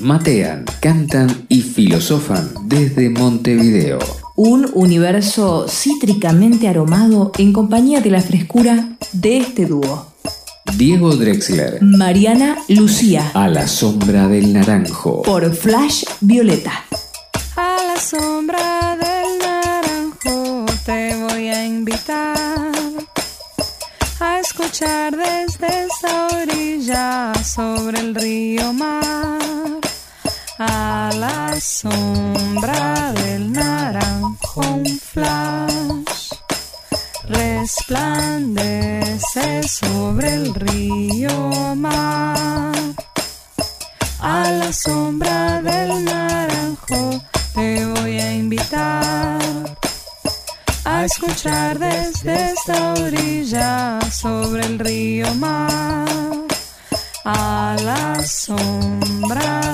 Matean, 0.00 0.64
cantan 0.80 1.46
y 1.48 1.62
filosofan 1.62 2.48
desde 2.66 3.10
Montevideo. 3.10 3.98
Un 4.36 4.70
universo 4.74 5.66
cítricamente 5.68 6.68
aromado 6.68 7.32
en 7.36 7.52
compañía 7.52 8.00
de 8.00 8.10
la 8.10 8.20
frescura 8.20 8.90
de 9.12 9.38
este 9.38 9.66
dúo. 9.66 10.12
Diego 10.76 11.16
Drexler. 11.16 11.82
Mariana 11.82 12.58
Lucía. 12.68 13.32
A 13.34 13.48
la 13.48 13.66
sombra 13.66 14.28
del 14.28 14.52
naranjo. 14.52 15.22
Por 15.22 15.52
Flash 15.52 16.04
Violeta. 16.20 16.84
A 17.56 17.76
la 17.88 18.00
sombra 18.00 18.96
del 18.96 19.38
naranjo 19.40 20.66
te 20.86 21.16
voy 21.16 21.48
a 21.48 21.66
invitar 21.66 22.36
a 24.20 24.38
escuchar 24.38 25.16
desde 25.16 25.86
esta 25.86 26.28
orilla 26.40 27.32
sobre 27.42 27.98
el 27.98 28.14
río 28.14 28.72
mar 28.72 29.67
a 30.58 31.10
la 31.14 31.58
sombra 31.60 33.12
del 33.12 33.52
naranjo 33.52 34.60
un 34.60 34.84
flash. 34.98 36.32
Resplandece 37.28 39.62
sobre 39.68 40.34
el 40.34 40.52
río 40.54 41.76
mar. 41.76 42.74
A 44.20 44.50
la 44.50 44.72
sombra 44.72 45.62
del 45.62 46.04
naranjo 46.04 47.22
te 47.54 47.86
voy 47.86 48.18
a 48.18 48.32
invitar 48.32 49.38
a 50.84 51.04
escuchar 51.04 51.78
desde 51.78 52.50
esta 52.50 52.94
orilla 52.94 54.00
sobre 54.10 54.66
el 54.66 54.80
río 54.80 55.32
mar. 55.34 56.08
A 57.24 57.76
la 57.84 58.20
sombra 58.26 59.67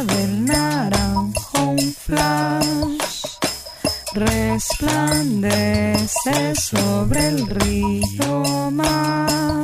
resplandece 4.55 6.55
sobre 6.55 7.27
el 7.27 7.47
río 7.49 8.71
mar. 8.71 9.64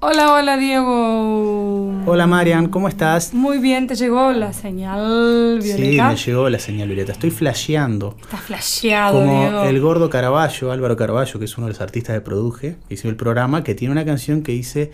Hola, 0.00 0.32
hola 0.32 0.56
Diego. 0.56 2.02
Hola 2.06 2.26
Marian, 2.28 2.68
¿cómo 2.68 2.86
estás? 2.88 3.34
Muy 3.34 3.58
bien, 3.58 3.88
¿te 3.88 3.96
llegó 3.96 4.30
la 4.32 4.52
señal 4.52 5.58
Sí, 5.60 5.72
violeta? 5.74 6.08
me 6.10 6.16
llegó 6.16 6.48
la 6.48 6.58
señal 6.60 6.86
violeta. 6.88 7.12
Estoy 7.12 7.30
flasheando. 7.30 8.16
Estás 8.20 8.40
flasheado, 8.42 9.18
Como 9.20 9.40
Diego. 9.40 9.64
el 9.64 9.80
gordo 9.80 10.08
Caraballo, 10.08 10.70
Álvaro 10.70 10.96
Caraballo, 10.96 11.38
que 11.40 11.44
es 11.46 11.58
uno 11.58 11.66
de 11.66 11.72
los 11.72 11.80
artistas 11.80 12.14
de 12.14 12.20
Produje, 12.20 12.76
que 12.86 12.94
hizo 12.94 13.08
el 13.08 13.16
programa, 13.16 13.64
que 13.64 13.74
tiene 13.74 13.90
una 13.92 14.04
canción 14.04 14.42
que 14.42 14.52
dice, 14.52 14.92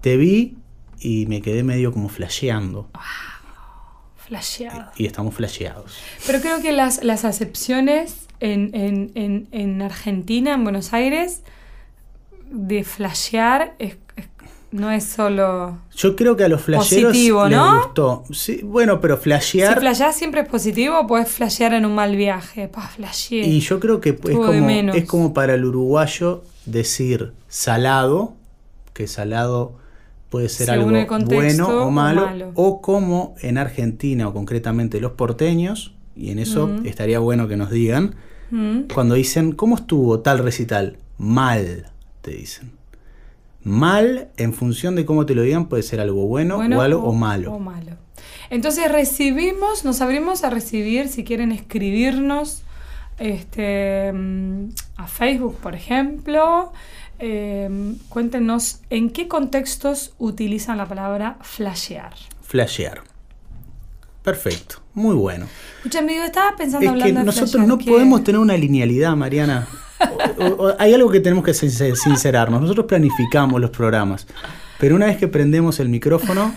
te 0.00 0.16
vi 0.16 0.56
y 0.98 1.26
me 1.26 1.42
quedé 1.42 1.62
medio 1.62 1.92
como 1.92 2.08
flasheando. 2.08 2.88
Flasheado. 4.16 4.90
Y 4.96 5.04
estamos 5.06 5.34
flasheados. 5.34 5.98
Pero 6.26 6.40
creo 6.40 6.62
que 6.62 6.72
las, 6.72 7.04
las 7.04 7.26
acepciones 7.26 8.26
en, 8.40 8.70
en, 8.74 9.10
en, 9.14 9.48
en 9.52 9.82
Argentina, 9.82 10.54
en 10.54 10.62
Buenos 10.64 10.94
Aires, 10.94 11.42
de 12.50 12.82
flashear 12.82 13.74
es, 13.78 13.98
es- 14.16 14.28
no 14.70 14.90
es 14.90 15.04
solo... 15.04 15.78
Yo 15.96 16.14
creo 16.16 16.36
que 16.36 16.44
a 16.44 16.48
los 16.48 16.60
flasheros 16.60 17.12
Positivo, 17.12 17.48
les 17.48 17.58
gustó. 17.58 18.24
Sí, 18.32 18.60
bueno, 18.62 19.00
pero 19.00 19.16
flashear... 19.16 19.74
Si 19.74 19.80
flasheás 19.80 20.16
siempre 20.16 20.42
es 20.42 20.48
positivo, 20.48 21.06
puedes 21.06 21.28
flashear 21.30 21.74
en 21.74 21.86
un 21.86 21.94
mal 21.94 22.16
viaje. 22.16 22.68
Pa, 22.68 22.82
flasheé. 22.82 23.46
Y 23.46 23.60
yo 23.60 23.80
creo 23.80 24.00
que 24.00 24.10
es 24.10 24.16
como, 24.20 24.70
es 24.92 25.04
como 25.06 25.32
para 25.34 25.54
el 25.54 25.64
uruguayo 25.64 26.42
decir 26.66 27.32
salado, 27.48 28.34
que 28.92 29.06
salado 29.06 29.72
puede 30.28 30.48
ser 30.50 30.66
Según 30.66 30.94
algo 30.96 31.08
contexto 31.08 31.64
bueno 31.64 31.68
o 31.84 31.86
o 31.86 31.90
malo, 31.90 32.26
malo. 32.26 32.50
o 32.54 32.82
como 32.82 33.34
en 33.40 33.56
Argentina 33.56 34.28
o 34.28 34.34
concretamente 34.34 35.00
los 35.00 35.12
porteños, 35.12 35.94
y 36.14 36.30
en 36.30 36.38
eso 36.38 36.70
estaría 36.84 37.18
bueno 37.20 37.48
que 37.48 37.56
nos 37.56 37.70
digan, 37.70 38.14
Mm. 38.50 38.84
cuando 38.94 39.14
dicen, 39.14 39.52
¿cómo 39.52 39.76
estuvo 39.76 40.20
tal 40.20 40.38
recital? 40.38 40.96
Mal, 41.18 41.90
te 42.22 42.30
dicen. 42.30 42.77
Mal, 43.64 44.28
en 44.36 44.52
función 44.54 44.94
de 44.94 45.04
cómo 45.04 45.26
te 45.26 45.34
lo 45.34 45.42
digan, 45.42 45.66
puede 45.66 45.82
ser 45.82 46.00
algo 46.00 46.26
bueno, 46.26 46.56
Bueno 46.56 46.78
o 46.78 46.80
algo 46.80 47.02
o 47.04 47.12
malo. 47.12 47.52
o 47.54 47.58
malo. 47.58 47.92
Entonces 48.50 48.90
recibimos, 48.90 49.84
nos 49.84 50.00
abrimos 50.00 50.42
a 50.44 50.50
recibir, 50.50 51.08
si 51.08 51.22
quieren 51.24 51.52
escribirnos 51.52 52.62
este, 53.18 54.12
mm, 54.12 54.68
a 54.96 55.06
Facebook, 55.06 55.56
por 55.56 55.74
ejemplo. 55.74 56.72
eh, 57.20 57.68
cuéntenos 58.08 58.78
en 58.90 59.10
qué 59.10 59.26
contextos 59.26 60.14
utilizan 60.18 60.78
la 60.78 60.86
palabra 60.86 61.36
flashear. 61.42 62.14
Flashear. 62.42 63.00
Perfecto, 64.22 64.76
muy 64.94 65.16
bueno. 65.16 65.46
Escucha, 65.78 65.98
amigo, 65.98 66.22
estaba 66.22 66.54
pensando 66.56 66.84
Es 66.86 66.92
que 66.92 66.92
hablando 66.92 67.20
de 67.20 67.26
nosotros 67.26 67.50
flashear, 67.50 67.68
no 67.68 67.78
que- 67.78 67.90
podemos 67.90 68.22
tener 68.22 68.38
una 68.40 68.56
linealidad, 68.56 69.16
Mariana. 69.16 69.66
Hay 70.78 70.94
algo 70.94 71.10
que 71.10 71.20
tenemos 71.20 71.44
que 71.44 71.52
sincer- 71.52 71.94
sincerarnos. 71.96 72.60
Nosotros 72.60 72.86
planificamos 72.86 73.60
los 73.60 73.70
programas, 73.70 74.26
pero 74.78 74.96
una 74.96 75.06
vez 75.06 75.16
que 75.16 75.28
prendemos 75.28 75.80
el 75.80 75.88
micrófono, 75.88 76.52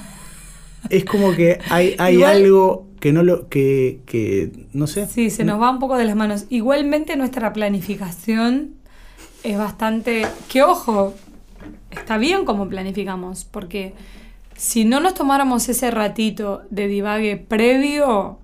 es 0.90 1.06
como 1.06 1.32
que 1.36 1.60
hay, 1.70 1.96
hay 2.00 2.16
Igual- 2.16 2.32
algo 2.38 2.88
que 3.00 3.12
no 3.14 3.24
lo 3.24 3.50
que, 3.50 4.02
que 4.06 4.52
no 4.74 4.86
sé. 4.88 5.08
Sí, 5.08 5.30
se 5.32 5.44
nos 5.44 5.60
va 5.62 5.70
un 5.72 5.80
poco 5.80 5.98
de 5.98 6.06
las 6.06 6.16
manos. 6.16 6.46
Igualmente 6.50 7.16
nuestra 7.16 7.52
planificación 7.54 8.76
es 9.44 9.58
bastante... 9.58 10.28
Que 10.50 10.62
ojo, 10.62 11.16
está 11.90 12.18
bien 12.20 12.46
como 12.46 12.70
planificamos, 12.70 13.44
porque 13.46 13.94
si 14.56 14.86
no 14.86 15.00
nos 15.00 15.16
tomáramos 15.16 15.68
ese 15.68 15.90
ratito 15.90 16.62
de 16.70 16.88
divague 16.88 17.38
previo, 17.38 18.38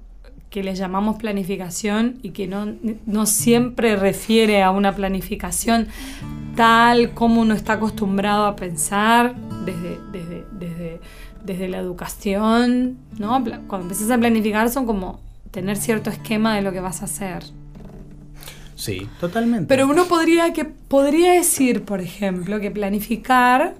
que 0.50 0.64
le 0.64 0.76
llamamos 0.76 1.18
planificación 1.18 2.20
y 2.22 2.30
que 2.32 2.48
no, 2.48 2.74
no 3.06 3.26
siempre 3.26 3.96
refiere 3.96 4.64
a 4.64 4.72
una 4.72 4.96
planificación 4.96 5.88
tal 6.56 7.14
como 7.14 7.42
uno 7.42 7.54
está 7.54 7.74
acostumbrado 7.74 8.46
a 8.46 8.56
pensar 8.56 9.36
desde, 9.66 10.00
desde, 10.12 10.46
desde, 10.52 11.00
desde 11.44 11.68
la 11.68 11.78
educación, 11.78 12.98
¿no? 13.20 13.44
Cuando 13.68 13.82
empiezas 13.82 14.10
a 14.10 14.18
planificar 14.18 14.70
son 14.70 14.86
como 14.86 15.20
tener 15.52 15.78
cierto 15.78 16.10
esquema 16.10 16.56
de 16.56 16.62
lo 16.62 16.72
que 16.72 16.80
vas 16.80 17.02
a 17.02 17.06
hacer. 17.06 17.44
Sí, 18.76 19.08
totalmente. 19.20 19.68
Pero 19.68 19.88
uno 19.88 20.06
podría, 20.06 20.54
que, 20.54 20.66
podría 20.66 21.34
decir, 21.34 21.84
por 21.84 22.00
ejemplo, 22.00 22.60
que 22.60 22.72
planificar 22.72 23.76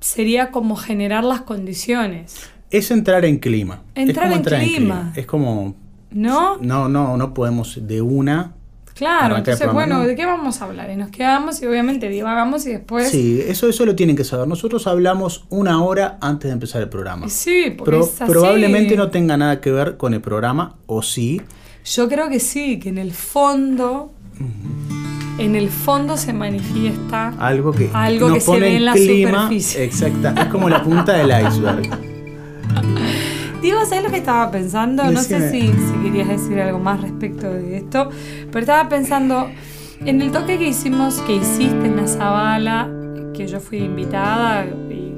sería 0.00 0.50
como 0.50 0.76
generar 0.76 1.24
las 1.24 1.42
condiciones, 1.42 2.50
es 2.72 2.90
entrar 2.90 3.24
en 3.24 3.38
clima. 3.38 3.82
Es 3.94 4.08
Entrar 4.08 4.26
como 4.30 4.36
en 4.36 4.42
clima. 4.42 5.12
Es 5.14 5.26
como 5.26 5.74
¿no? 6.10 6.56
no, 6.58 6.88
no, 6.88 7.16
no 7.16 7.34
podemos 7.34 7.78
de 7.86 8.02
una. 8.02 8.52
Claro, 8.94 9.38
entonces, 9.38 9.72
bueno, 9.72 10.00
¿no? 10.00 10.06
¿de 10.06 10.14
qué 10.14 10.26
vamos 10.26 10.60
a 10.60 10.66
hablar? 10.66 10.90
Y 10.90 10.96
nos 10.96 11.10
quedamos 11.10 11.62
y 11.62 11.66
obviamente 11.66 12.10
divagamos 12.10 12.66
y 12.66 12.72
después... 12.72 13.08
Sí, 13.08 13.42
eso, 13.46 13.66
eso 13.68 13.86
lo 13.86 13.96
tienen 13.96 14.16
que 14.16 14.22
saber. 14.22 14.46
Nosotros 14.46 14.86
hablamos 14.86 15.44
una 15.48 15.82
hora 15.82 16.18
antes 16.20 16.50
de 16.50 16.52
empezar 16.52 16.82
el 16.82 16.90
programa. 16.90 17.28
Sí, 17.30 17.72
porque 17.76 17.90
Pro- 17.90 18.04
es 18.04 18.20
así. 18.20 18.30
probablemente 18.30 18.94
no 18.96 19.08
tenga 19.10 19.38
nada 19.38 19.62
que 19.62 19.70
ver 19.72 19.96
con 19.96 20.12
el 20.12 20.20
programa, 20.20 20.76
o 20.86 21.00
sí. 21.02 21.40
Yo 21.86 22.06
creo 22.06 22.28
que 22.28 22.38
sí, 22.38 22.78
que 22.78 22.90
en 22.90 22.98
el 22.98 23.12
fondo, 23.12 24.12
en 25.38 25.56
el 25.56 25.70
fondo 25.70 26.18
se 26.18 26.34
manifiesta 26.34 27.28
Algo 27.38 27.72
que 27.72 27.88
Algo 27.94 28.34
que 28.34 28.40
se 28.40 28.46
pone 28.46 28.60
ve 28.60 28.76
en 28.76 28.84
la 28.84 28.92
clima. 28.92 29.30
superficie. 29.44 29.84
Exacta, 29.84 30.34
es 30.42 30.46
como 30.48 30.68
la 30.68 30.82
punta 30.82 31.14
del 31.14 31.30
iceberg. 31.46 32.11
Diego, 33.62 33.84
¿sabes 33.86 34.04
lo 34.04 34.10
que 34.10 34.18
estaba 34.18 34.50
pensando? 34.50 35.04
No 35.10 35.20
sé 35.20 35.50
si, 35.50 35.72
querías 36.02 36.28
decir 36.28 36.60
algo 36.60 36.78
más 36.78 37.00
respecto 37.00 37.48
de 37.52 37.76
esto, 37.76 38.08
pero 38.50 38.60
estaba 38.60 38.88
pensando 38.88 39.48
en 40.04 40.20
el 40.20 40.32
toque 40.32 40.58
que 40.58 40.68
hicimos, 40.68 41.16
que 41.20 41.36
hiciste 41.36 41.86
en 41.86 41.96
la 41.96 42.08
Zabala, 42.08 42.88
que 43.34 43.46
yo 43.46 43.60
fui 43.60 43.78
invitada 43.78 44.64
y 44.90 45.12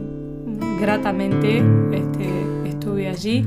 gratamente 0.81 1.63
este, 1.93 2.69
estuve 2.69 3.09
allí. 3.09 3.47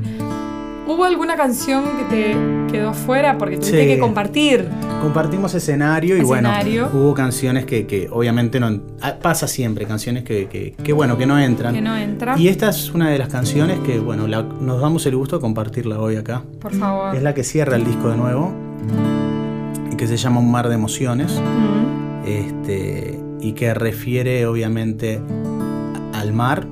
¿Hubo 0.88 1.03
alguna 1.06 1.36
canción 1.36 1.83
que 1.98 2.03
te 2.15 2.71
quedó 2.71 2.89
afuera 2.89 3.38
porque 3.38 3.57
tuviste 3.57 3.81
Sí. 3.83 3.88
que 3.88 4.00
compartir? 4.00 4.68
Compartimos 5.02 5.54
escenario 5.54 6.18
y 6.18 6.22
Escenario. 6.22 6.90
bueno, 6.90 7.00
hubo 7.06 7.14
canciones 7.14 7.66
que, 7.66 7.86
que 7.88 8.10
obviamente 8.12 8.60
no... 8.60 8.82
ah, 9.02 9.16
Pasa 9.22 9.48
siempre, 9.48 9.86
canciones 9.86 10.24
que, 10.24 10.48
que, 10.48 10.74
que, 10.84 10.94
bueno, 10.94 11.18
que 11.18 11.26
no 11.26 11.40
entran. 11.40 11.74
Que 11.74 11.82
no 11.82 11.96
entra. 11.96 12.38
Y 12.38 12.48
esta 12.50 12.70
es 12.70 12.92
una 12.94 13.10
de 13.10 13.18
las 13.18 13.30
canciones 13.30 13.80
que, 13.80 14.00
bueno, 14.00 14.28
la- 14.28 14.44
nos 14.44 14.82
damos 14.82 15.06
el 15.06 15.16
gusto 15.16 15.38
de 15.38 15.42
compartirla 15.42 16.00
hoy 16.00 16.16
acá. 16.18 16.44
Por 16.60 16.74
favor. 16.74 17.16
Es 17.16 17.24
la 17.24 17.34
que 17.34 17.44
cierra 17.44 17.76
el 17.78 17.86
disco 17.86 18.10
de 18.10 18.18
nuevo 18.18 18.54
y 19.92 19.96
que 19.96 20.08
se 20.08 20.18
llama 20.18 20.40
Un 20.40 20.52
mar 20.52 20.68
de 20.68 20.76
emociones. 20.76 21.42
Este, 22.26 23.20
y 23.40 23.54
que 23.54 23.74
refiere 23.74 24.46
obviamente 24.46 25.22
al 26.14 26.34
mar, 26.34 26.68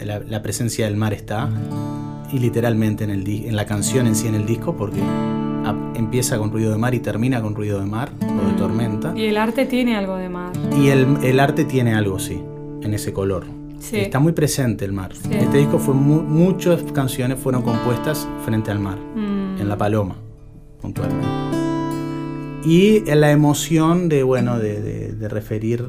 la, 0.00 0.18
la 0.18 0.42
presencia 0.42 0.84
del 0.84 0.96
mar 0.96 1.14
está, 1.14 1.48
y 2.30 2.38
literalmente 2.38 3.04
en, 3.04 3.10
el, 3.10 3.26
en 3.28 3.56
la 3.56 3.64
canción 3.64 4.06
en 4.06 4.14
sí 4.14 4.28
en 4.28 4.34
el 4.34 4.44
disco, 4.44 4.76
porque 4.76 5.00
empieza 5.94 6.38
con 6.38 6.50
ruido 6.52 6.72
de 6.72 6.78
mar 6.78 6.94
y 6.94 7.00
termina 7.00 7.40
con 7.42 7.54
ruido 7.54 7.80
de 7.80 7.86
mar 7.86 8.10
o 8.20 8.46
de 8.48 8.52
tormenta. 8.58 9.12
Y 9.16 9.26
el 9.26 9.36
arte 9.36 9.64
tiene 9.66 9.96
algo 9.96 10.16
de 10.16 10.28
mar. 10.28 10.52
Y 10.78 10.88
el, 10.88 11.06
el 11.22 11.40
arte 11.40 11.64
tiene 11.64 11.94
algo, 11.94 12.18
sí, 12.18 12.40
en 12.82 12.94
ese 12.94 13.12
color. 13.12 13.44
Sí. 13.78 13.96
Está 13.98 14.18
muy 14.18 14.32
presente 14.32 14.84
el 14.84 14.92
mar. 14.92 15.12
Sí. 15.14 15.28
Este 15.32 15.58
disco 15.58 15.78
fue 15.78 15.94
mu- 15.94 16.22
muchas 16.22 16.82
canciones 16.92 17.38
fueron 17.38 17.62
compuestas 17.62 18.26
frente 18.44 18.70
al 18.70 18.78
mar, 18.78 18.96
Mm. 19.14 19.60
en 19.60 19.68
La 19.68 19.76
Paloma, 19.76 20.16
puntualmente. 20.80 21.26
Y 22.64 23.02
en 23.10 23.20
la 23.20 23.30
emoción 23.30 24.08
de, 24.08 24.22
bueno, 24.22 24.58
de, 24.58 24.80
de- 24.80 25.12
de 25.12 25.28
referir 25.28 25.84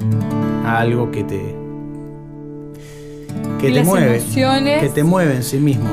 a 0.66 0.80
algo 0.80 1.10
que 1.10 1.24
te 1.24 1.56
que 3.60 3.70
Y 3.70 3.74
te 3.74 3.80
las 3.80 3.86
mueve, 3.88 4.18
emociones- 4.18 4.82
que 4.82 4.90
te 4.90 5.04
mueve 5.04 5.36
en 5.36 5.44
sí 5.44 5.58
mismo. 5.58 5.88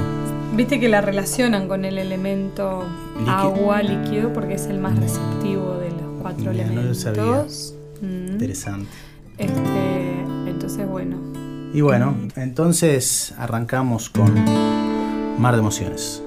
Viste 0.55 0.79
que 0.79 0.89
la 0.89 1.01
relacionan 1.01 1.67
con 1.67 1.85
el 1.85 1.97
elemento 1.99 2.85
Líquido. 3.19 3.33
agua 3.35 3.83
líquido 3.83 4.33
porque 4.33 4.55
es 4.55 4.67
el 4.67 4.79
más 4.79 4.99
receptivo 4.99 5.75
de 5.79 5.91
los 5.91 6.21
cuatro 6.21 6.51
Mira, 6.53 6.67
no 6.67 6.73
lo 6.75 6.93
elementos. 6.93 6.99
sabía. 6.99 7.47
Mm. 8.03 8.33
Interesante. 8.33 8.91
Este, 9.39 10.21
entonces 10.47 10.87
bueno, 10.87 11.17
Y 11.73 11.81
bueno, 11.81 12.15
entonces 12.37 13.33
arrancamos 13.39 14.11
con 14.11 14.31
Mar 15.39 15.55
de 15.55 15.61
Emociones. 15.61 16.22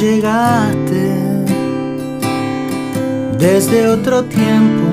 Llegaste 0.00 1.16
desde 3.36 3.88
otro 3.88 4.24
tiempo, 4.24 4.84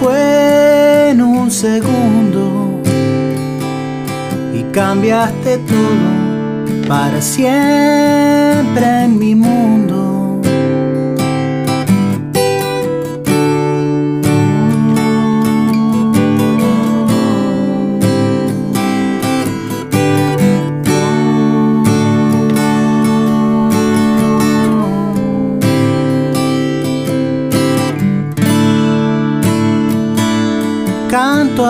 fue 0.00 1.10
en 1.10 1.22
un 1.22 1.50
segundo 1.50 2.80
y 4.52 4.62
cambiaste 4.72 5.58
todo 5.58 6.88
para 6.88 7.20
siempre 7.22 9.04
en 9.04 9.18
mi 9.18 9.36
mundo. 9.36 9.99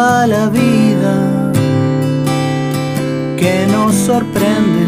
La 0.01 0.49
vida 0.49 1.53
que 3.37 3.67
nos 3.71 3.95
sorprende 3.95 4.87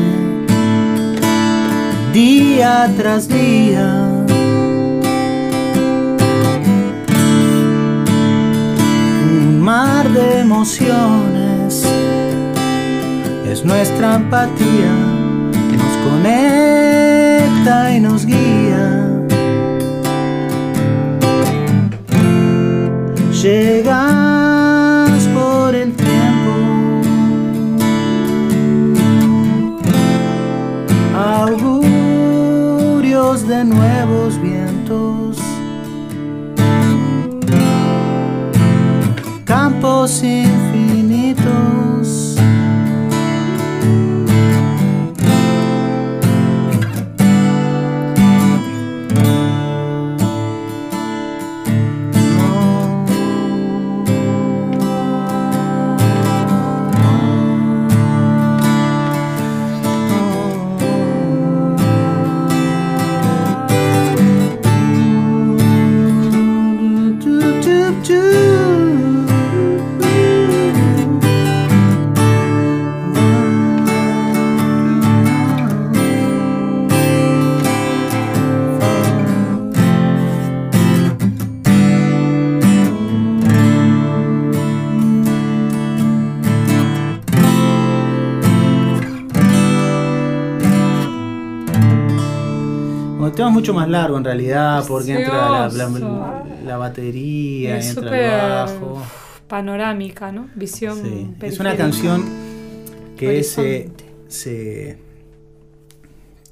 día 2.15 2.91
tras 2.97 3.29
día. 3.29 3.89
Un 9.27 9.61
mar 9.61 10.09
de 10.09 10.41
emociones 10.41 11.85
es 13.51 13.65
nuestra 13.67 14.15
empatía, 14.15 14.95
nos 15.83 15.95
conecta 16.09 17.95
y 17.95 18.01
nos 18.01 18.25
guía. 18.25 18.53
Augurios 31.61 33.47
de 33.47 33.65
nuevos 33.65 34.41
vientos, 34.41 35.39
campos 39.45 40.23
infinitos. 40.23 40.72
El 93.27 93.33
tema 93.33 93.49
es 93.49 93.55
mucho 93.55 93.75
más 93.75 93.89
largo 93.89 94.17
en 94.19 94.25
realidad 94.25 94.85
porque 94.87 95.13
entra 95.23 95.51
la, 95.51 95.69
la- 95.69 95.89
Precioso. 95.89 96.43
la 96.65 96.77
batería, 96.77 97.77
es 97.79 97.89
entra 97.89 98.03
súper 98.05 98.21
el 98.23 98.31
bajo. 98.81 99.03
panorámica, 99.49 100.33
¿no? 100.33 100.49
Visión 100.55 100.99
Sí. 101.03 101.35
Es 101.43 101.59
una 101.61 101.77
canción 101.77 102.25
que 103.17 103.43
se, 103.45 103.61
Horizonte. 103.61 104.05
se, 104.29 104.99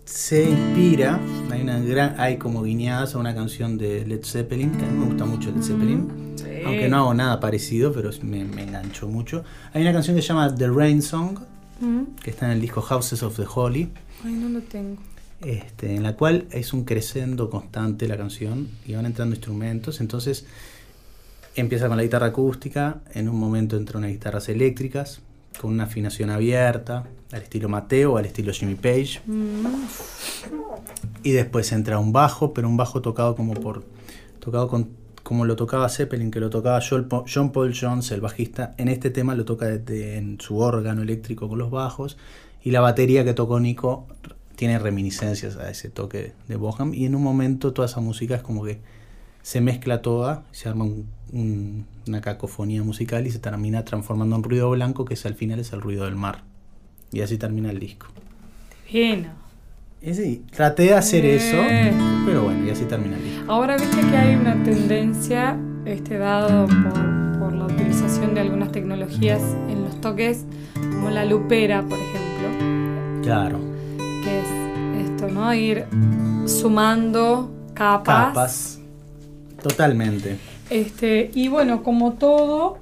se 0.04 0.50
inspira, 0.50 1.18
hay, 1.50 1.62
una 1.62 1.78
gran, 1.80 2.14
hay 2.18 2.36
como 2.36 2.62
guiñadas 2.62 3.14
a 3.14 3.18
una 3.18 3.34
canción 3.34 3.78
de 3.78 4.04
Led 4.06 4.24
Zeppelin, 4.24 4.72
que 4.72 4.84
a 4.84 4.88
mí 4.88 4.98
me 4.98 5.06
gusta 5.06 5.24
mucho 5.24 5.50
Led 5.50 5.62
Zeppelin, 5.62 6.08
Sí. 6.36 6.44
aunque 6.64 6.88
no 6.88 6.96
hago 6.98 7.14
nada 7.14 7.38
parecido, 7.40 7.92
pero 7.92 8.10
me, 8.22 8.44
me 8.44 8.62
enganchó 8.64 9.08
mucho. 9.08 9.44
Hay 9.72 9.82
una 9.82 9.92
canción 9.92 10.16
que 10.16 10.22
se 10.22 10.28
llama 10.28 10.54
The 10.54 10.68
Rain 10.68 11.02
Song, 11.02 11.38
Mm. 11.80 12.16
que 12.22 12.28
está 12.30 12.44
en 12.46 12.52
el 12.52 12.60
disco 12.60 12.82
Houses 12.82 13.22
of 13.22 13.36
the 13.36 13.46
Holy, 13.54 13.90
Ay, 14.22 14.32
no 14.34 14.50
lo 14.50 14.60
tengo. 14.60 15.00
Este, 15.42 15.94
en 15.94 16.02
la 16.02 16.16
cual 16.16 16.46
es 16.50 16.72
un 16.72 16.84
crescendo 16.84 17.48
constante 17.50 18.06
la 18.08 18.16
canción 18.16 18.68
y 18.86 18.94
van 18.94 19.06
entrando 19.06 19.34
instrumentos, 19.34 20.00
entonces 20.00 20.46
empieza 21.56 21.88
con 21.88 21.96
la 21.96 22.02
guitarra 22.02 22.26
acústica, 22.26 23.00
en 23.14 23.28
un 23.28 23.38
momento 23.38 23.76
entra 23.76 23.98
unas 23.98 24.10
guitarras 24.10 24.48
eléctricas, 24.48 25.20
con 25.60 25.72
una 25.72 25.84
afinación 25.84 26.30
abierta, 26.30 27.04
al 27.32 27.42
estilo 27.42 27.68
Mateo, 27.68 28.16
al 28.16 28.24
estilo 28.26 28.52
Jimmy 28.52 28.74
Page, 28.76 29.20
Mm. 29.26 29.64
y 31.22 31.30
después 31.32 31.70
entra 31.72 31.98
un 31.98 32.12
bajo, 32.12 32.54
pero 32.54 32.68
un 32.68 32.76
bajo 32.76 33.02
tocado 33.02 33.34
como 33.36 33.54
por 33.54 33.84
tocado 34.38 34.68
con, 34.68 34.88
como 35.22 35.44
lo 35.44 35.54
tocaba 35.56 35.88
Zeppelin, 35.88 36.30
que 36.30 36.40
lo 36.40 36.48
tocaba 36.50 36.80
John 36.80 37.52
Paul 37.52 37.74
Jones, 37.78 38.10
el 38.10 38.20
bajista, 38.20 38.74
en 38.78 38.88
este 38.88 39.10
tema 39.10 39.34
lo 39.34 39.44
toca 39.44 39.66
desde- 39.66 40.16
en 40.16 40.40
su 40.40 40.58
órgano 40.58 41.02
eléctrico 41.02 41.48
con 41.48 41.58
los 41.58 41.70
bajos, 41.70 42.16
y 42.62 42.70
la 42.70 42.80
batería 42.80 43.24
que 43.24 43.34
tocó 43.34 43.60
Nico 43.60 44.06
tiene 44.60 44.78
reminiscencias 44.78 45.56
a 45.56 45.70
ese 45.70 45.88
toque 45.88 46.34
de 46.46 46.56
Boham, 46.56 46.92
y 46.92 47.06
en 47.06 47.14
un 47.14 47.22
momento 47.22 47.72
toda 47.72 47.86
esa 47.86 48.00
música 48.02 48.34
es 48.34 48.42
como 48.42 48.62
que 48.62 48.78
se 49.40 49.62
mezcla 49.62 50.02
toda, 50.02 50.44
se 50.52 50.68
arma 50.68 50.84
un- 50.84 51.06
un- 51.32 51.86
una 52.06 52.20
cacofonía 52.20 52.82
musical 52.82 53.26
y 53.26 53.30
se 53.30 53.38
termina 53.38 53.86
transformando 53.86 54.36
en 54.36 54.42
ruido 54.42 54.68
blanco, 54.70 55.06
que 55.06 55.14
es 55.14 55.24
al 55.24 55.34
final 55.34 55.60
es 55.60 55.72
el 55.72 55.80
ruido 55.80 56.04
del 56.04 56.14
mar. 56.14 56.42
Y 57.10 57.22
así 57.22 57.38
termina 57.38 57.70
el 57.70 57.78
disco. 57.80 58.08
Y 60.02 60.12
sí, 60.12 60.44
traté 60.54 60.82
de 60.82 60.94
hacer 60.94 61.24
eso, 61.24 61.56
Eh. 61.56 61.92
pero 62.26 62.42
bueno, 62.42 62.66
y 62.66 62.68
así 62.68 62.84
termina 62.84 63.16
el 63.16 63.24
disco. 63.24 63.50
Ahora 63.50 63.78
viste 63.78 63.98
que 64.10 64.14
hay 64.16 64.34
una 64.34 64.62
tendencia, 64.62 65.56
este, 65.86 66.18
dado 66.18 66.66
por, 66.66 67.38
por 67.38 67.52
la 67.54 67.64
utilización 67.64 68.34
de 68.34 68.40
algunas 68.40 68.72
tecnologías 68.72 69.40
en 69.70 69.84
los 69.84 69.98
toques, 70.02 70.44
como 70.74 71.08
la 71.08 71.24
lupera, 71.24 71.80
por 71.80 71.98
ejemplo, 71.98 73.22
Claro. 73.22 73.69
¿No? 75.28 75.52
Ir 75.54 75.86
sumando 76.46 77.50
capas. 77.74 78.26
Capas. 78.28 78.80
Totalmente. 79.62 80.38
Este, 80.70 81.30
y 81.34 81.48
bueno, 81.48 81.82
como 81.82 82.14
todo, 82.14 82.78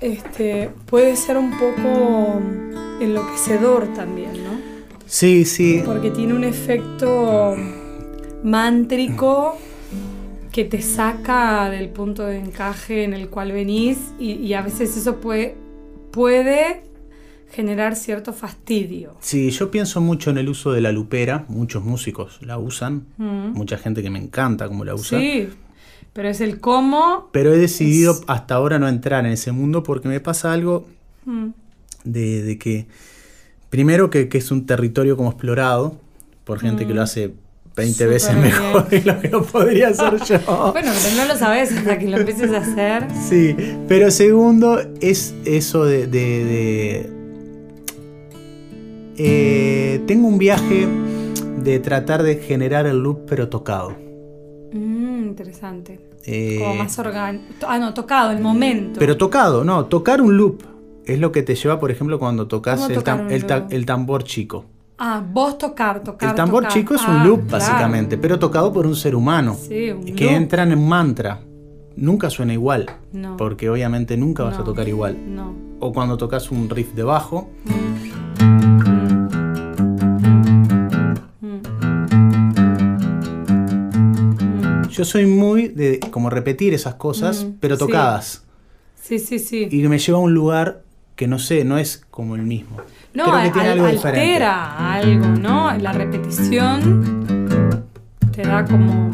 este, 0.00 0.70
puede 0.86 1.16
ser 1.16 1.36
un 1.36 1.50
poco 1.58 2.40
enloquecedor 3.00 3.92
también, 3.94 4.32
¿no? 4.44 4.60
Sí, 5.06 5.44
sí. 5.44 5.82
Porque 5.84 6.10
tiene 6.10 6.34
un 6.34 6.44
efecto 6.44 7.56
mántrico 8.44 9.58
que 10.52 10.64
te 10.64 10.82
saca 10.82 11.68
del 11.70 11.88
punto 11.88 12.24
de 12.24 12.38
encaje 12.38 13.04
en 13.04 13.12
el 13.12 13.28
cual 13.28 13.52
venís 13.52 13.98
y, 14.18 14.32
y 14.32 14.54
a 14.54 14.62
veces 14.62 14.96
eso 14.96 15.16
puede, 15.16 15.56
puede 16.12 16.89
generar 17.50 17.96
cierto 17.96 18.32
fastidio. 18.32 19.14
Sí, 19.20 19.50
yo 19.50 19.70
pienso 19.70 20.00
mucho 20.00 20.30
en 20.30 20.38
el 20.38 20.48
uso 20.48 20.72
de 20.72 20.80
la 20.80 20.92
lupera. 20.92 21.44
Muchos 21.48 21.84
músicos 21.84 22.38
la 22.42 22.58
usan. 22.58 23.04
Mm. 23.18 23.52
Mucha 23.54 23.76
gente 23.78 24.02
que 24.02 24.10
me 24.10 24.18
encanta 24.18 24.68
cómo 24.68 24.84
la 24.84 24.94
usa. 24.94 25.18
Sí, 25.18 25.48
pero 26.12 26.28
es 26.28 26.40
el 26.40 26.60
cómo. 26.60 27.28
Pero 27.32 27.52
he 27.52 27.58
decidido 27.58 28.12
Es- 28.12 28.22
hasta 28.26 28.54
ahora 28.54 28.78
no 28.78 28.88
entrar 28.88 29.26
en 29.26 29.32
ese 29.32 29.52
mundo 29.52 29.82
porque 29.82 30.08
me 30.08 30.20
pasa 30.20 30.52
algo 30.52 30.86
Mm, 31.26 31.48
de, 32.04 32.42
de 32.42 32.58
que, 32.58 32.86
primero 33.68 34.08
que, 34.10 34.28
que 34.28 34.38
es 34.38 34.50
un 34.50 34.64
territorio 34.66 35.16
como 35.16 35.30
explorado 35.30 35.96
por 36.44 36.58
gente 36.58 36.86
que 36.86 36.94
lo 36.94 37.02
hace 37.02 37.34
20 37.76 37.92
Mm. 37.92 37.92
Súper 37.94 38.08
veces 38.08 38.34
bien. 38.34 38.42
mejor 38.46 38.88
de 38.88 39.02
lo 39.02 39.20
que 39.20 39.28
lo 39.28 39.44
podría 39.44 39.88
hacer 39.88 40.14
yo. 40.24 40.38
Bueno, 40.72 40.90
pero 41.02 41.16
no 41.16 41.24
lo 41.26 41.36
sabes 41.38 41.70
hasta 41.72 41.98
que 41.98 42.08
lo 42.08 42.16
empieces 42.18 42.50
a 42.52 42.58
hacer. 42.58 43.06
Sí, 43.28 43.54
pero 43.86 44.10
segundo 44.10 44.80
es 45.00 45.34
eso 45.44 45.84
de... 45.84 46.06
de- 46.06 46.44
de- 46.44 47.19
eh, 49.22 50.00
tengo 50.06 50.28
un 50.28 50.38
viaje 50.38 50.88
de 51.62 51.78
tratar 51.80 52.22
de 52.22 52.36
generar 52.36 52.86
el 52.86 52.98
loop 53.02 53.20
pero 53.26 53.48
tocado. 53.48 53.94
Mm, 54.72 55.22
interesante. 55.24 56.00
Eh, 56.24 56.58
Como 56.60 56.74
más 56.76 56.98
orgánico. 56.98 57.44
Ah, 57.66 57.78
no, 57.78 57.92
tocado, 57.94 58.30
el 58.30 58.40
momento. 58.40 58.98
pero 58.98 59.16
tocado, 59.16 59.64
no, 59.64 59.86
tocar 59.86 60.20
un 60.20 60.36
loop 60.36 60.62
es 61.04 61.18
lo 61.18 61.32
que 61.32 61.42
te 61.42 61.54
lleva, 61.54 61.78
por 61.80 61.90
ejemplo, 61.90 62.18
cuando 62.18 62.46
tocas 62.46 62.76
¿Cómo 62.76 62.88
el, 62.90 62.94
tocar 62.94 63.18
tam- 63.20 63.24
un 63.26 63.30
el 63.32 63.46
ta- 63.46 63.58
loop? 63.60 63.72
el 63.72 63.86
tambor 63.86 64.24
chico. 64.24 64.64
Ah, 64.98 65.24
vos 65.32 65.56
tocar, 65.56 66.02
tocar. 66.04 66.28
el 66.30 66.34
tambor 66.36 66.64
tocar. 66.64 66.72
chico 66.78 66.94
es 66.94 67.00
Ah, 67.06 67.10
un 67.22 67.28
loop, 67.28 67.46
claro. 67.48 67.52
básicamente, 67.64 68.18
pero 68.18 68.38
tocado 68.38 68.70
por 68.72 68.86
un 68.86 68.94
ser 68.94 69.14
humano. 69.14 69.54
Sí, 69.54 69.90
un 69.90 70.04
que 70.04 70.24
loop. 70.24 70.34
entra 70.34 70.62
en 70.62 70.86
mantra. 70.86 71.40
Nunca 71.96 72.30
suena 72.30 72.52
igual, 72.52 72.86
No. 73.12 73.36
porque 73.36 73.68
obviamente 73.68 74.16
nunca 74.16 74.44
vas 74.44 74.58
a 74.58 74.64
tocar 74.64 74.88
igual. 74.88 75.16
No. 75.34 75.54
O 75.80 75.92
cuando 75.92 76.16
tocas 76.16 76.50
un 76.50 76.68
riff 76.70 76.94
de 76.94 77.02
bajo, 77.02 77.48
Mm. 77.64 77.89
Yo 85.00 85.04
soy 85.06 85.24
muy 85.24 85.68
de 85.68 85.98
como 86.10 86.28
repetir 86.28 86.74
esas 86.74 86.96
cosas, 86.96 87.44
Mm, 87.44 87.52
pero 87.58 87.78
tocadas. 87.78 88.42
Sí, 89.02 89.18
sí, 89.18 89.38
sí. 89.38 89.66
Y 89.70 89.88
me 89.88 89.98
lleva 89.98 90.18
a 90.18 90.20
un 90.20 90.34
lugar 90.34 90.82
que 91.16 91.26
no 91.26 91.38
sé, 91.38 91.64
no 91.64 91.78
es 91.78 92.04
como 92.10 92.34
el 92.36 92.42
mismo. 92.42 92.76
No, 93.14 93.24
Creo 93.24 93.42
que 93.44 93.50
tiene 93.50 93.68
al- 93.68 93.72
algo 93.78 93.86
altera 93.86 94.02
diferente. 94.12 94.44
algo, 94.44 95.26
¿no? 95.40 95.74
La 95.78 95.92
repetición 95.92 96.76
te 98.30 98.42
da 98.42 98.62
como. 98.66 99.10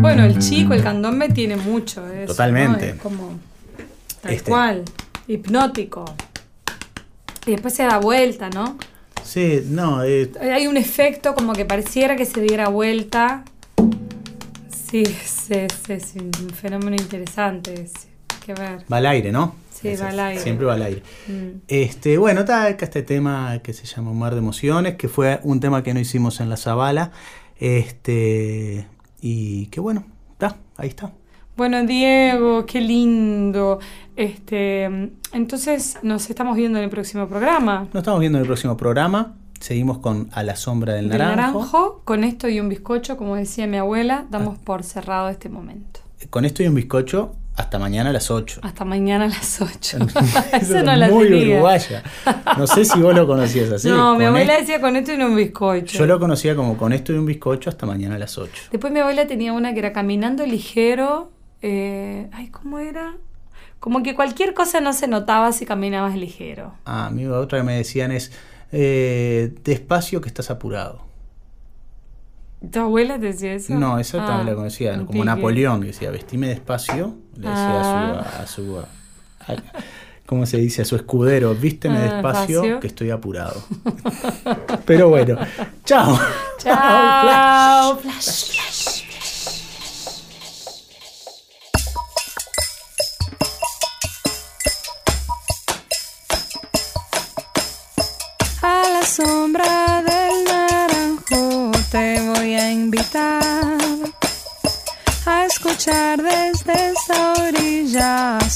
Bueno, 0.00 0.24
el 0.24 0.38
chico, 0.38 0.72
el 0.72 0.82
candombe 0.82 1.28
tiene 1.28 1.56
mucho 1.56 2.08
eso. 2.08 2.28
Totalmente. 2.32 2.86
¿no? 2.86 2.94
Es 2.94 3.00
como. 3.02 3.38
Tal 4.22 4.32
Este. 4.32 4.50
cual. 4.50 4.84
Hipnótico. 5.28 6.06
Y 7.46 7.50
después 7.50 7.74
se 7.74 7.82
da 7.82 7.98
vuelta, 7.98 8.48
¿no? 8.48 8.78
Sí, 9.22 9.62
no, 9.68 10.02
eh, 10.02 10.32
Hay 10.40 10.66
un 10.66 10.78
efecto 10.78 11.34
como 11.34 11.52
que 11.52 11.66
pareciera 11.66 12.16
que 12.16 12.24
se 12.24 12.40
diera 12.40 12.68
vuelta. 12.68 13.44
Sí, 14.90 15.02
es, 15.02 15.50
es- 15.50 15.88
es 15.90 16.14
un 16.16 16.50
fenómeno 16.50 16.96
interesante. 16.96 17.74
es- 17.74 18.08
que 18.44 18.54
ver. 18.54 18.84
va 18.90 18.96
al 18.96 19.06
aire, 19.06 19.30
¿no? 19.32 19.54
Sí, 19.70 19.94
va 20.00 20.08
al 20.08 20.18
aire. 20.20 20.40
Siempre 20.42 20.64
va 20.66 20.72
al 20.74 20.82
aire. 20.82 21.02
Mm. 21.28 21.60
Este, 21.68 22.16
bueno, 22.16 22.40
está 22.40 22.64
acá 22.64 22.86
este 22.86 23.02
tema 23.02 23.60
que 23.62 23.74
se 23.74 23.84
llama 23.84 24.12
mar 24.14 24.32
de 24.32 24.38
emociones, 24.38 24.94
que 24.96 25.08
fue 25.08 25.40
un 25.42 25.60
tema 25.60 25.82
que 25.82 25.92
no 25.92 26.00
hicimos 26.00 26.40
en 26.40 26.48
la 26.48 26.56
Zabala. 26.56 27.12
Este, 27.58 28.86
y 29.20 29.66
que 29.66 29.80
bueno, 29.80 30.04
está, 30.32 30.56
ahí 30.78 30.88
está. 30.88 31.12
Bueno, 31.56 31.84
Diego, 31.84 32.64
qué 32.64 32.80
lindo. 32.80 33.78
Este, 34.16 34.84
entonces 35.32 35.98
nos 36.02 36.28
estamos 36.30 36.56
viendo 36.56 36.78
en 36.78 36.84
el 36.84 36.90
próximo 36.90 37.28
programa. 37.28 37.88
Nos 37.92 38.00
estamos 38.02 38.20
viendo 38.20 38.38
en 38.38 38.42
el 38.42 38.46
próximo 38.48 38.76
programa. 38.76 39.36
Seguimos 39.60 39.98
con 39.98 40.28
A 40.32 40.42
la 40.42 40.56
sombra 40.56 40.94
del 40.94 41.08
Del 41.08 41.18
naranjo. 41.18 41.58
naranjo, 41.60 42.02
con 42.04 42.24
esto 42.24 42.48
y 42.48 42.58
un 42.60 42.68
bizcocho, 42.68 43.16
como 43.16 43.36
decía 43.36 43.66
mi 43.66 43.76
abuela, 43.76 44.26
damos 44.30 44.58
por 44.58 44.82
cerrado 44.82 45.28
este 45.28 45.48
momento. 45.48 46.00
Con 46.30 46.44
esto 46.44 46.62
y 46.62 46.66
un 46.66 46.74
bizcocho, 46.74 47.34
hasta 47.56 47.78
mañana 47.78 48.08
a 48.10 48.12
las 48.14 48.30
8. 48.30 48.60
Hasta 48.62 48.84
mañana 48.86 49.26
a 49.26 49.28
las 49.28 49.60
8. 49.60 49.98
Eso 49.98 50.18
Eso 50.56 50.78
es 50.78 50.84
no 50.84 50.96
la 50.96 51.08
muy 51.10 51.28
tenía. 51.28 51.54
uruguaya. 51.56 52.02
No 52.56 52.66
sé 52.66 52.84
si 52.86 52.98
vos 53.00 53.14
lo 53.14 53.26
conocías 53.26 53.70
así. 53.70 53.88
no, 53.88 54.16
mi 54.16 54.24
abuela 54.24 54.54
es- 54.54 54.60
decía 54.60 54.80
con 54.80 54.96
esto 54.96 55.12
y 55.12 55.16
un 55.16 55.36
bizcocho. 55.36 55.98
Yo 55.98 56.06
lo 56.06 56.18
conocía 56.18 56.56
como 56.56 56.78
con 56.78 56.92
esto 56.94 57.12
y 57.12 57.16
un 57.18 57.26
bizcocho 57.26 57.68
hasta 57.68 57.84
mañana 57.84 58.14
a 58.14 58.18
las 58.18 58.38
8. 58.38 58.68
Después 58.72 58.92
mi 58.92 59.00
abuela 59.00 59.26
tenía 59.26 59.52
una 59.52 59.72
que 59.74 59.78
era 59.80 59.92
caminando 59.92 60.46
ligero. 60.46 61.32
eh, 61.62 62.30
ay, 62.32 62.48
¿cómo 62.48 62.78
era? 62.78 63.16
Como 63.78 64.02
que 64.02 64.14
cualquier 64.14 64.54
cosa 64.54 64.80
no 64.80 64.94
se 64.94 65.06
notaba 65.08 65.52
si 65.52 65.66
caminabas 65.66 66.14
ligero. 66.16 66.72
Ah, 66.86 67.06
a 67.06 67.10
mí 67.10 67.26
otra 67.26 67.58
que 67.58 67.64
me 67.64 67.74
decían 67.76 68.12
es, 68.12 68.32
eh, 68.72 69.52
despacio 69.64 70.20
que 70.20 70.28
estás 70.28 70.50
apurado. 70.50 71.02
¿Tu 72.70 72.78
abuela 72.78 73.18
te 73.18 73.26
decía 73.26 73.54
eso? 73.54 73.74
No, 73.74 73.98
esa 73.98 74.22
Ah, 74.22 74.26
también 74.26 74.48
la 74.48 74.54
conocía, 74.54 74.92
un 74.92 74.98
como 75.06 75.12
pique. 75.12 75.24
Napoleón, 75.24 75.80
que 75.80 75.86
decía, 75.88 76.10
vestime 76.10 76.48
despacio, 76.48 77.14
le 77.36 77.48
decía 77.48 77.80
Ah. 77.80 78.40
a 78.42 78.46
su, 78.46 78.76
a 78.78 78.84
su 79.46 79.52
a- 79.52 79.56
¿cómo 80.26 80.44
se 80.46 80.58
dice? 80.58 80.82
A 80.82 80.84
su 80.84 80.94
escudero, 80.96 81.54
vísteme 81.54 81.96
Ah, 81.98 82.02
despacio, 82.02 82.60
despacio. 82.60 82.80
que 82.80 82.86
estoy 82.86 83.10
apurado. 83.10 83.62
Pero 84.84 85.08
bueno, 85.08 85.38
chao. 85.84 86.18
Chao. 86.58 87.96
Flash, 88.02 88.20
flash. 88.20 88.59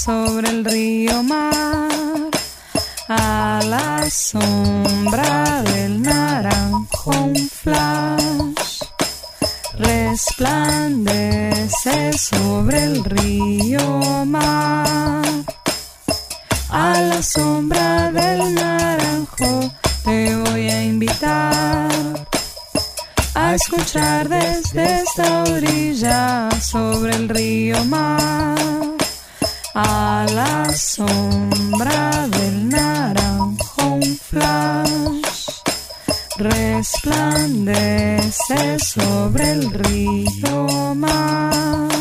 Sobre 0.04 0.48
el 0.50 0.64
río 0.66 1.22
mar. 1.22 2.30
A 3.08 3.60
la 3.64 4.10
sombra 4.10 5.62
del 5.62 6.02
naranjo 6.02 7.10
un 7.10 7.48
flash 7.48 8.80
resplandece 9.78 10.58
sobre 12.18 12.84
el 12.84 13.02
río 13.04 14.24
mar. 14.26 15.24
A 16.68 17.00
la 17.00 17.22
sombra 17.22 18.10
del 18.12 18.54
naranjo 18.54 19.72
te 20.04 20.36
voy 20.36 20.68
a 20.68 20.84
invitar 20.84 22.26
a 23.34 23.54
escuchar 23.54 24.28
desde 24.28 25.00
esta 25.00 25.44
orilla 25.44 26.50
sobre 26.60 27.14
el 27.14 27.28
río 27.28 27.82
mar. 27.86 28.53
A 29.76 30.24
la 30.32 30.72
sombra 30.72 32.28
del 32.28 32.68
naranjo 32.68 33.82
un 33.84 34.16
flash 34.16 35.48
resplandece 36.38 37.58
sobre 38.78 39.50
el 39.50 39.72
río 39.72 40.94
mar. 40.94 41.93